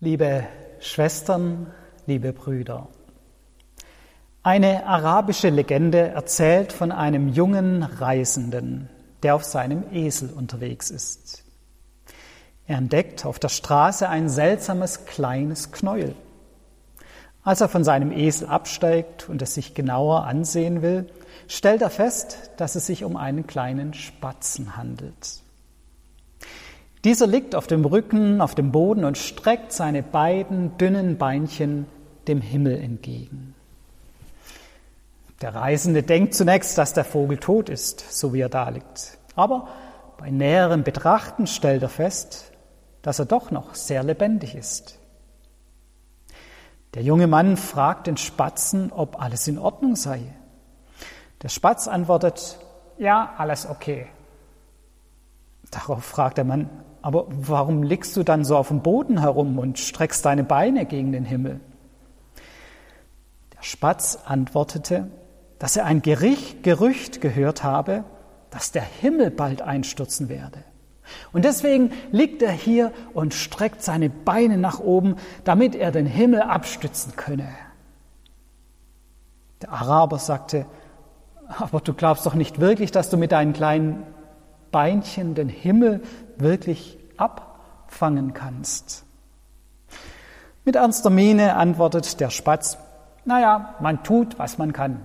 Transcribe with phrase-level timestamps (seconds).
[0.00, 0.46] Liebe
[0.78, 1.72] Schwestern,
[2.04, 2.88] liebe Brüder,
[4.42, 8.90] eine arabische Legende erzählt von einem jungen Reisenden,
[9.22, 11.44] der auf seinem Esel unterwegs ist.
[12.66, 16.14] Er entdeckt auf der Straße ein seltsames kleines Knäuel.
[17.42, 21.10] Als er von seinem Esel absteigt und es sich genauer ansehen will,
[21.48, 25.40] stellt er fest, dass es sich um einen kleinen Spatzen handelt.
[27.06, 31.86] Dieser liegt auf dem Rücken, auf dem Boden und streckt seine beiden dünnen Beinchen
[32.26, 33.54] dem Himmel entgegen.
[35.40, 39.18] Der Reisende denkt zunächst, dass der Vogel tot ist, so wie er da liegt.
[39.36, 39.68] Aber
[40.18, 42.50] bei näherem Betrachten stellt er fest,
[43.02, 44.98] dass er doch noch sehr lebendig ist.
[46.94, 50.22] Der junge Mann fragt den Spatzen, ob alles in Ordnung sei.
[51.42, 52.58] Der Spatz antwortet,
[52.98, 54.08] ja, alles okay.
[55.70, 56.68] Darauf fragt der Mann,
[57.06, 61.12] aber warum liegst du dann so auf dem Boden herum und streckst deine Beine gegen
[61.12, 61.60] den Himmel?
[63.56, 65.08] Der Spatz antwortete,
[65.60, 68.02] dass er ein Gerücht gehört habe,
[68.50, 70.64] dass der Himmel bald einstürzen werde.
[71.32, 75.14] Und deswegen liegt er hier und streckt seine Beine nach oben,
[75.44, 77.50] damit er den Himmel abstützen könne.
[79.62, 80.66] Der Araber sagte,
[81.56, 84.02] aber du glaubst doch nicht wirklich, dass du mit deinen kleinen
[84.72, 86.02] Beinchen den Himmel
[86.36, 89.04] wirklich abfangen kannst.
[90.64, 92.78] Mit ernster Miene antwortet der Spatz,
[93.24, 95.00] naja, man tut, was man kann.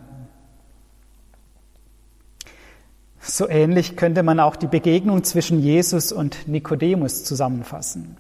[3.20, 8.18] So ähnlich könnte man auch die Begegnung zwischen Jesus und Nikodemus zusammenfassen.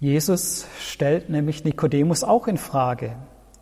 [0.00, 3.16] Jesus stellt nämlich Nikodemus auch in Frage.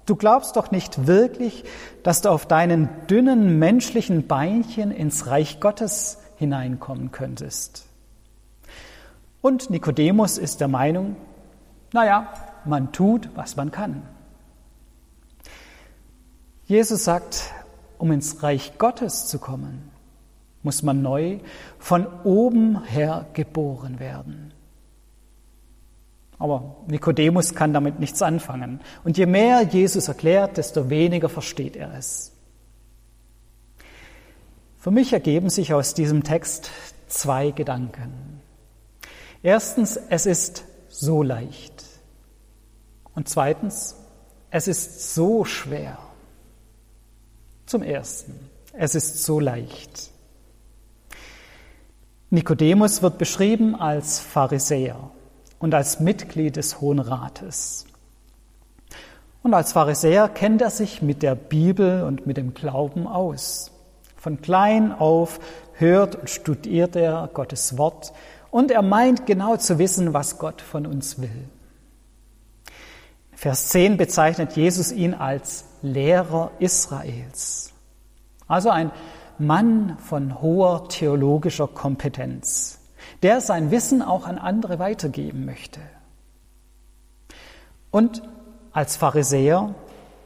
[0.07, 1.65] Du glaubst doch nicht wirklich,
[2.03, 7.87] dass du auf deinen dünnen menschlichen Beinchen ins Reich Gottes hineinkommen könntest.
[9.45, 11.17] Und Nikodemus ist der Meinung,
[11.93, 12.33] naja,
[12.65, 14.03] man tut, was man kann.
[16.65, 17.53] Jesus sagt,
[17.99, 19.91] um ins Reich Gottes zu kommen,
[20.63, 21.41] muss man neu
[21.79, 24.55] von oben her geboren werden.
[26.39, 28.81] Aber Nikodemus kann damit nichts anfangen.
[29.05, 32.33] Und je mehr Jesus erklärt, desto weniger versteht er es.
[34.79, 36.71] Für mich ergeben sich aus diesem Text
[37.09, 38.34] zwei Gedanken.
[39.45, 41.85] Erstens, es ist so leicht.
[43.15, 43.95] Und zweitens,
[44.51, 45.99] es ist so schwer.
[47.67, 50.11] Zum Ersten, es ist so leicht.
[52.31, 55.11] Nikodemus wird beschrieben als Pharisäer
[55.59, 57.85] und als Mitglied des Hohen Rates.
[59.43, 63.71] Und als Pharisäer kennt er sich mit der Bibel und mit dem Glauben aus.
[64.17, 65.39] Von klein auf
[65.75, 68.15] hört und studiert er Gottes Wort
[68.55, 71.49] und er meint genau zu wissen, was Gott von uns will.
[73.33, 77.73] Vers 10 bezeichnet Jesus ihn als Lehrer Israels,
[78.47, 78.93] also ein
[79.39, 82.79] Mann von hoher theologischer Kompetenz
[83.25, 85.81] der sein Wissen auch an andere weitergeben möchte.
[87.91, 88.23] Und
[88.73, 89.75] als Pharisäer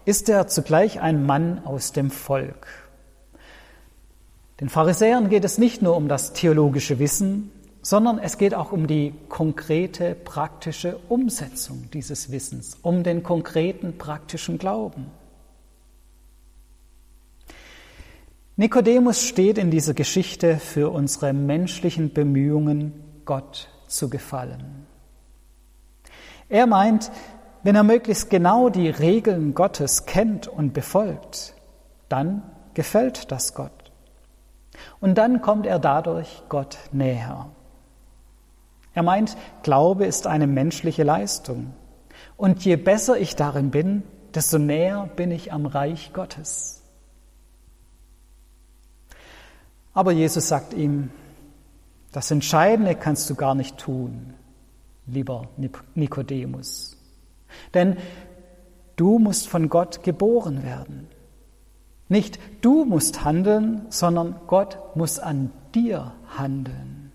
[0.05, 2.67] ist er zugleich ein Mann aus dem Volk.
[4.61, 7.53] Den Pharisäern geht es nicht nur um das theologische Wissen,
[7.89, 14.59] sondern es geht auch um die konkrete praktische Umsetzung dieses Wissens, um den konkreten praktischen
[14.59, 15.07] Glauben.
[18.57, 22.93] Nikodemus steht in dieser Geschichte für unsere menschlichen Bemühungen,
[23.25, 24.87] Gott zu gefallen.
[26.51, 27.11] Er meint,
[27.63, 31.55] wenn er möglichst genau die Regeln Gottes kennt und befolgt,
[32.11, 32.43] dann
[32.75, 33.73] gefällt das Gott.
[35.01, 37.49] Und dann kommt er dadurch Gott näher.
[38.99, 41.73] Er meint, Glaube ist eine menschliche Leistung.
[42.37, 44.03] Und je besser ich darin bin,
[44.35, 46.83] desto näher bin ich am Reich Gottes.
[49.95, 51.11] Aber Jesus sagt ihm,
[52.11, 54.35] das Entscheidende kannst du gar nicht tun,
[55.07, 55.47] lieber
[55.95, 56.97] Nikodemus.
[57.75, 57.99] Denn
[58.97, 61.07] du musst von Gott geboren werden.
[62.09, 67.08] Nicht du musst handeln, sondern Gott muss an dir handeln.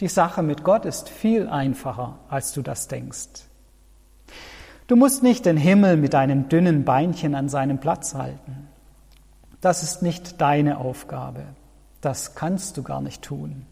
[0.00, 3.44] Die Sache mit Gott ist viel einfacher, als du das denkst.
[4.86, 8.68] Du musst nicht den Himmel mit deinen dünnen Beinchen an seinem Platz halten.
[9.60, 11.44] Das ist nicht deine Aufgabe.
[12.00, 13.66] Das kannst du gar nicht tun.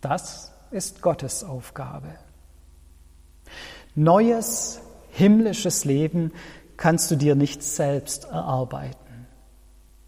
[0.00, 2.08] Das ist Gottes Aufgabe.
[3.94, 4.80] Neues
[5.12, 6.32] himmlisches Leben
[6.76, 8.98] kannst du dir nicht selbst erarbeiten.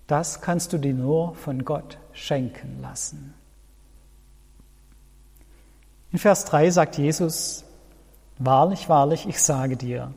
[0.08, 3.32] Das kannst du dir nur von Gott schenken lassen.
[6.12, 7.64] In Vers 3 sagt Jesus,
[8.38, 10.12] Wahrlich, wahrlich, ich sage dir,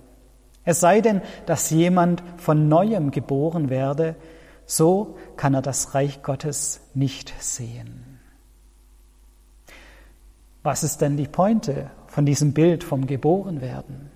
[0.66, 4.16] es sei denn, dass jemand von neuem geboren werde,
[4.66, 8.20] so kann er das Reich Gottes nicht sehen.
[10.62, 14.12] Was ist denn die Pointe von diesem Bild vom Geborenwerden?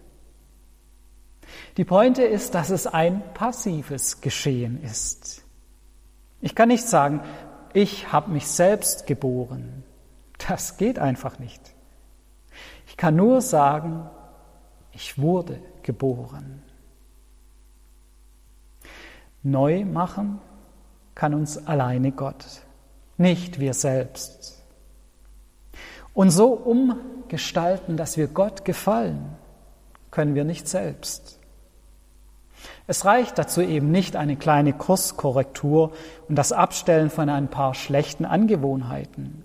[1.77, 5.43] Die Pointe ist, dass es ein passives Geschehen ist.
[6.41, 7.21] Ich kann nicht sagen,
[7.73, 9.82] ich habe mich selbst geboren.
[10.47, 11.73] Das geht einfach nicht.
[12.87, 14.09] Ich kann nur sagen,
[14.91, 16.61] ich wurde geboren.
[19.41, 20.39] Neu machen
[21.15, 22.45] kann uns alleine Gott,
[23.17, 24.63] nicht wir selbst.
[26.13, 29.35] Und so umgestalten, dass wir Gott gefallen,
[30.11, 31.39] können wir nicht selbst.
[32.87, 35.93] Es reicht dazu eben nicht eine kleine Kurskorrektur
[36.29, 39.43] und das Abstellen von ein paar schlechten Angewohnheiten.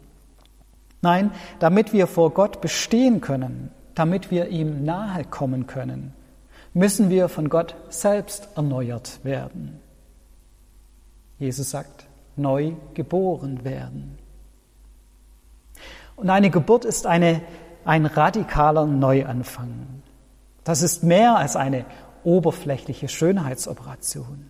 [1.00, 6.12] Nein, damit wir vor Gott bestehen können, damit wir ihm nahe kommen können,
[6.75, 9.81] müssen wir von Gott selbst erneuert werden.
[11.39, 12.06] Jesus sagt,
[12.37, 14.19] neu geboren werden.
[16.17, 17.43] Und eine Geburt ist eine,
[17.85, 20.03] ein radikaler Neuanfang.
[20.65, 21.85] Das ist mehr als eine
[22.25, 24.47] oberflächliche Schönheitsoperation.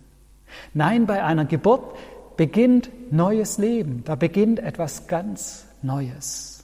[0.73, 1.95] Nein, bei einer Geburt
[2.37, 6.63] beginnt neues Leben, da beginnt etwas ganz Neues.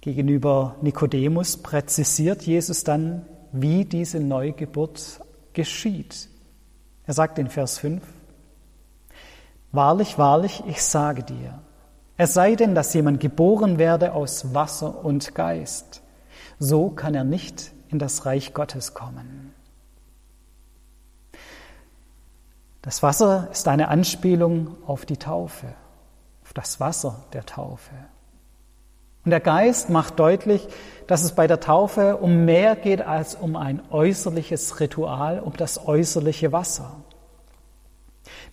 [0.00, 5.20] Gegenüber Nikodemus präzisiert Jesus dann, wie diese Neugeburt
[5.52, 6.28] geschieht.
[7.06, 8.02] Er sagt in Vers 5,
[9.72, 11.60] Wahrlich, wahrlich, ich sage dir,
[12.16, 16.02] es sei denn, dass jemand geboren werde aus Wasser und Geist,
[16.58, 19.52] so kann er nicht in das Reich Gottes kommen.
[22.80, 25.85] Das Wasser ist eine Anspielung auf die Taufe, auf
[26.56, 27.94] das Wasser der Taufe.
[29.24, 30.68] Und der Geist macht deutlich,
[31.06, 35.84] dass es bei der Taufe um mehr geht als um ein äußerliches Ritual, um das
[35.84, 36.96] äußerliche Wasser.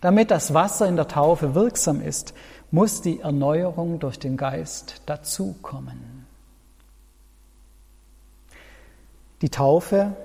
[0.00, 2.34] Damit das Wasser in der Taufe wirksam ist,
[2.70, 6.26] muss die Erneuerung durch den Geist dazukommen.
[9.42, 10.16] Die Taufe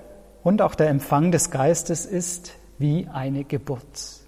[0.42, 4.19] und auch der Empfang des Geistes ist wie eine Geburt.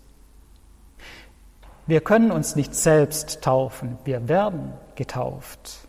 [1.86, 5.88] Wir können uns nicht selbst taufen, wir werden getauft.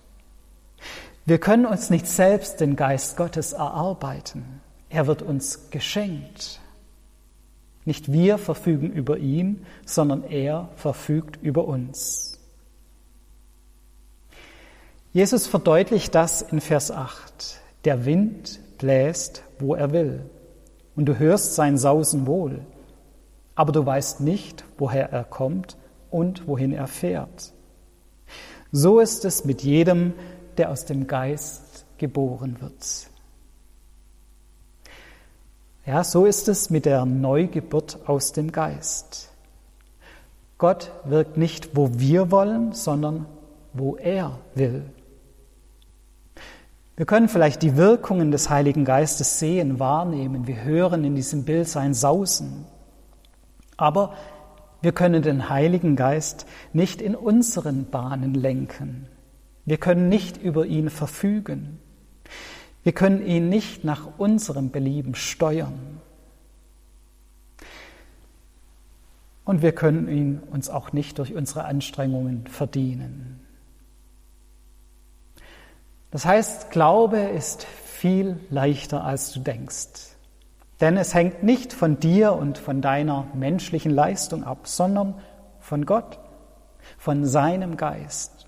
[1.25, 6.60] Wir können uns nicht selbst den Geist Gottes erarbeiten, er wird uns geschenkt.
[7.86, 12.40] Nicht wir verfügen über ihn, sondern er verfügt über uns.
[15.12, 17.60] Jesus verdeutlicht das in Vers 8.
[17.86, 20.25] Der Wind bläst, wo er will.
[20.95, 22.66] Und du hörst sein Sausen wohl,
[23.54, 25.78] aber du weißt nicht, woher er kommt
[26.13, 27.54] und wohin er fährt.
[28.71, 30.13] So ist es mit jedem,
[30.57, 33.10] der aus dem Geist geboren wird.
[35.86, 39.31] Ja, so ist es mit der Neugeburt aus dem Geist.
[40.57, 43.25] Gott wirkt nicht, wo wir wollen, sondern
[43.74, 44.86] wo er will.
[46.95, 50.48] Wir können vielleicht die Wirkungen des Heiligen Geistes sehen, wahrnehmen.
[50.48, 52.66] Wir hören in diesem Bild sein Sausen.
[53.77, 54.13] Aber
[54.83, 59.07] wir können den Heiligen Geist nicht in unseren Bahnen lenken.
[59.63, 61.80] Wir können nicht über ihn verfügen.
[62.83, 66.02] Wir können ihn nicht nach unserem Belieben steuern.
[69.45, 73.40] Und wir können ihn uns auch nicht durch unsere Anstrengungen verdienen.
[76.11, 80.13] Das heißt, Glaube ist viel leichter, als du denkst.
[80.83, 85.16] Denn es hängt nicht von dir und von deiner menschlichen Leistung ab, sondern
[85.61, 86.19] von Gott,
[86.97, 88.47] von seinem Geist.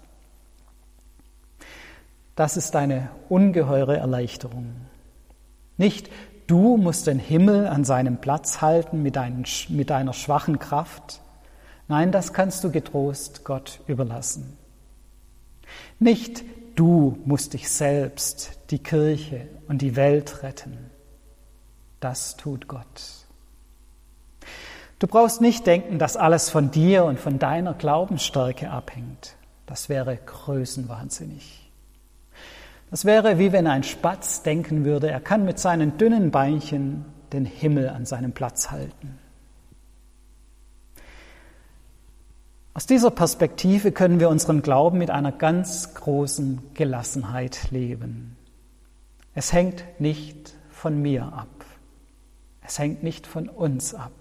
[2.36, 4.76] Das ist eine ungeheure Erleichterung.
[5.78, 6.10] Nicht
[6.48, 11.22] du musst den Himmel an seinem Platz halten mit, deinen, mit deiner schwachen Kraft.
[11.88, 14.58] Nein, das kannst du getrost Gott überlassen.
[16.00, 16.44] Nicht
[16.76, 20.92] Du musst dich selbst, die Kirche und die Welt retten.
[22.06, 23.26] Das tut Gott.
[25.00, 29.38] Du brauchst nicht denken, dass alles von dir und von deiner Glaubensstärke abhängt.
[29.66, 31.68] Das wäre größenwahnsinnig.
[32.92, 37.44] Das wäre wie wenn ein Spatz denken würde, er kann mit seinen dünnen Beinchen den
[37.44, 39.18] Himmel an seinem Platz halten.
[42.76, 48.38] Aus dieser Perspektive können wir unseren Glauben mit einer ganz großen Gelassenheit leben.
[49.34, 51.65] Es hängt nicht von mir ab.
[52.66, 54.12] Es hängt nicht von uns ab.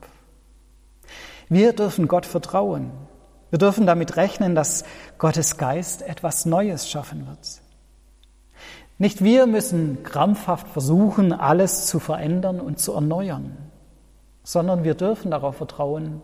[1.49, 2.91] Wir dürfen Gott vertrauen.
[3.51, 4.85] Wir dürfen damit rechnen, dass
[5.19, 7.63] Gottes Geist etwas Neues schaffen wird.
[8.99, 13.57] Nicht wir müssen krampfhaft versuchen, alles zu verändern und zu erneuern,
[14.43, 16.23] sondern wir dürfen darauf vertrauen,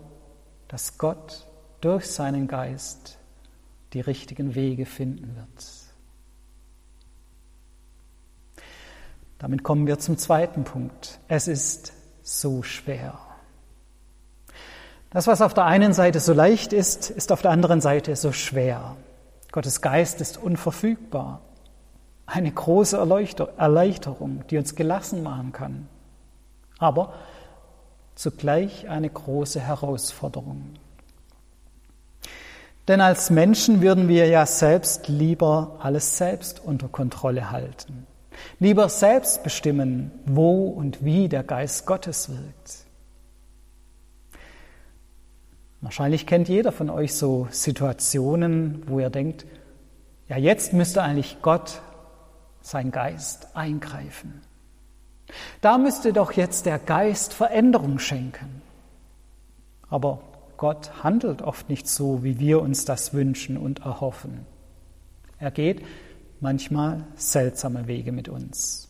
[0.68, 1.46] dass Gott
[1.80, 3.18] durch seinen Geist
[3.92, 5.66] die richtigen Wege finden wird.
[9.38, 11.18] Damit kommen wir zum zweiten Punkt.
[11.26, 11.94] Es ist
[12.30, 13.18] so schwer.
[15.10, 18.30] Das, was auf der einen Seite so leicht ist, ist auf der anderen Seite so
[18.30, 18.96] schwer.
[19.50, 21.40] Gottes Geist ist unverfügbar.
[22.26, 25.88] Eine große Erleichterung, die uns gelassen machen kann.
[26.78, 27.14] Aber
[28.14, 30.75] zugleich eine große Herausforderung.
[32.87, 38.06] Denn als Menschen würden wir ja selbst lieber alles selbst unter Kontrolle halten.
[38.58, 42.84] Lieber selbst bestimmen, wo und wie der Geist Gottes wirkt.
[45.80, 49.46] Wahrscheinlich kennt jeder von euch so Situationen, wo er denkt,
[50.28, 51.80] ja, jetzt müsste eigentlich Gott,
[52.60, 54.42] sein Geist, eingreifen.
[55.60, 58.62] Da müsste doch jetzt der Geist Veränderung schenken.
[59.88, 60.20] Aber
[60.56, 64.46] Gott handelt oft nicht so, wie wir uns das wünschen und erhoffen.
[65.38, 65.82] Er geht
[66.40, 68.88] manchmal seltsame Wege mit uns.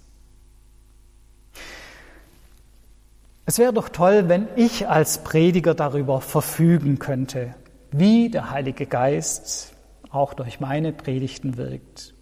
[3.47, 7.55] Es wäre doch toll, wenn ich als Prediger darüber verfügen könnte,
[7.91, 9.73] wie der Heilige Geist
[10.11, 12.15] auch durch meine Predigten wirkt.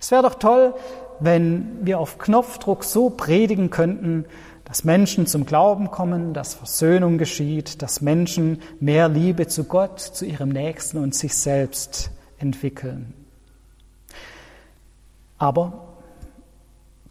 [0.00, 0.74] Es wäre doch toll,
[1.20, 4.24] wenn wir auf Knopfdruck so predigen könnten,
[4.64, 10.24] dass Menschen zum Glauben kommen, dass Versöhnung geschieht, dass Menschen mehr Liebe zu Gott, zu
[10.24, 13.23] ihrem Nächsten und sich selbst entwickeln.
[15.38, 15.94] Aber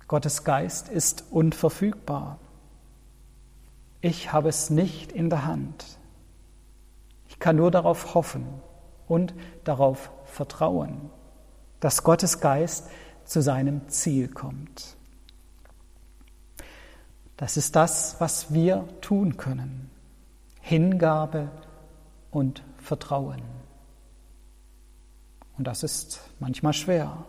[0.08, 2.40] Gottes Geist ist unverfügbar.
[4.02, 5.98] Ich habe es nicht in der Hand.
[7.28, 8.46] Ich kann nur darauf hoffen
[9.08, 11.10] und darauf vertrauen,
[11.80, 12.90] dass Gottes Geist
[13.26, 14.98] zu seinem Ziel kommt.
[17.38, 19.90] Das ist das, was wir tun können.
[20.62, 21.50] Hingabe
[22.32, 23.42] und Vertrauen.
[25.58, 27.26] Und das ist manchmal schwer.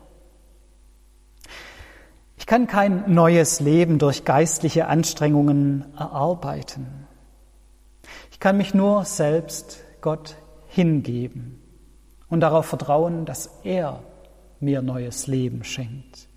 [2.54, 7.08] Ich kann kein neues Leben durch geistliche Anstrengungen erarbeiten.
[8.30, 10.37] Ich kann mich nur selbst Gott
[10.68, 11.61] hingeben
[12.28, 14.04] und darauf vertrauen, dass er
[14.61, 16.28] mir neues Leben schenkt.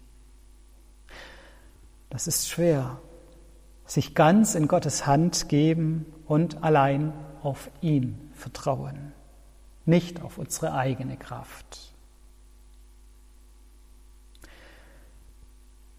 [2.09, 2.99] Das ist schwer,
[3.85, 9.13] sich ganz in Gottes Hand geben und allein auf ihn vertrauen,
[9.85, 11.93] nicht auf unsere eigene Kraft.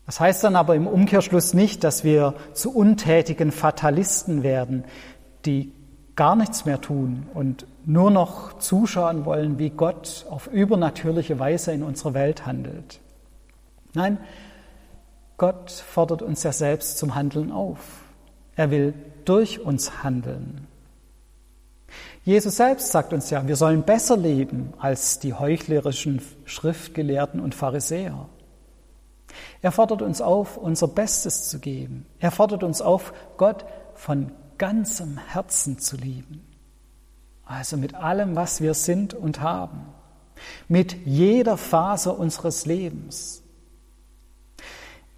[0.08, 4.84] Das heißt dann aber im Umkehrschluss nicht, dass wir zu untätigen Fatalisten werden,
[5.44, 5.74] die
[6.16, 11.82] gar nichts mehr tun und nur noch zuschauen wollen, wie Gott auf übernatürliche Weise in
[11.82, 13.00] unserer Welt handelt.
[13.92, 14.16] Nein,
[15.36, 17.78] Gott fordert uns ja selbst zum Handeln auf.
[18.56, 18.94] Er will
[19.26, 20.66] durch uns handeln.
[22.24, 28.26] Jesus selbst sagt uns ja, wir sollen besser leben als die heuchlerischen Schriftgelehrten und Pharisäer.
[29.62, 32.06] Er fordert uns auf, unser Bestes zu geben.
[32.18, 33.64] Er fordert uns auf, Gott
[33.94, 36.44] von ganzem Herzen zu lieben.
[37.44, 39.86] Also mit allem, was wir sind und haben.
[40.68, 43.42] Mit jeder Faser unseres Lebens.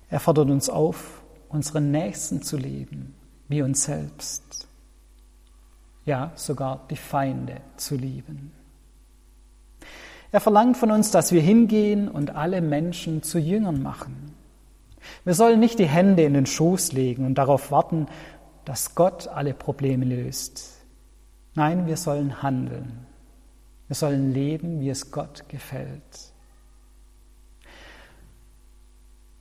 [0.08, 3.14] Er fordert uns auf, unseren Nächsten zu lieben,
[3.48, 4.66] wie uns selbst.
[6.04, 8.52] Ja, sogar die Feinde zu lieben.
[10.32, 14.34] Er verlangt von uns, dass wir hingehen und alle Menschen zu Jüngern machen.
[15.24, 18.06] Wir sollen nicht die Hände in den Schoß legen und darauf warten,
[18.64, 20.84] dass Gott alle Probleme löst.
[21.54, 23.06] Nein, wir sollen handeln.
[23.88, 26.32] Wir sollen leben, wie es Gott gefällt.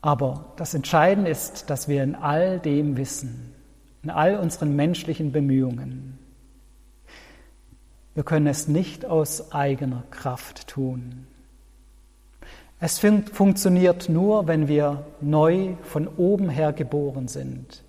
[0.02, 3.54] Aber das Entscheidende ist, dass wir in all dem wissen,
[4.02, 6.18] in all unseren menschlichen Bemühungen,
[8.20, 11.26] wir können es nicht aus eigener Kraft tun.
[12.78, 17.82] Es fun funktioniert nur, wenn wir neu von oben her geboren sind,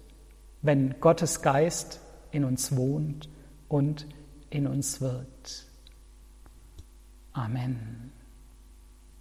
[0.62, 1.98] wenn Gottes Geist
[2.30, 3.28] in uns wohnt
[3.68, 4.06] und
[4.50, 5.66] in uns wirkt.
[7.32, 8.12] Amen.